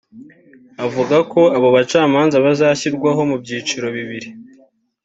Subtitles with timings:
[0.85, 4.29] Avuga ko abo bacamanza bazashyirwaho mu byiciro bibiri